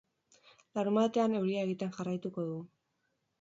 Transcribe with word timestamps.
Larunbatean 0.79 1.35
euria 1.41 1.67
egiten 1.67 1.93
jarraituko 1.99 2.47
du. 2.49 2.57